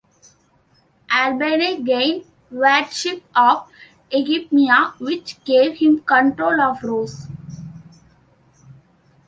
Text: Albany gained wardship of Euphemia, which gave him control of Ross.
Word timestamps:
Albany 1.13 1.83
gained 1.83 2.25
wardship 2.49 3.21
of 3.35 3.69
Euphemia, 4.11 4.95
which 4.97 5.37
gave 5.43 5.77
him 5.77 5.99
control 5.99 6.59
of 6.59 6.81
Ross. 6.81 7.27